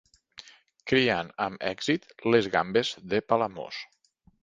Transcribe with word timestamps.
Criant 0.91 1.29
amb 1.45 1.67
èxit 1.73 2.09
les 2.37 2.51
gambes 2.57 2.97
de 3.15 3.25
Palamós. 3.31 3.83